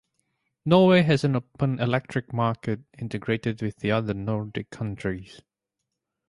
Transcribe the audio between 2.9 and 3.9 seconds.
integrated with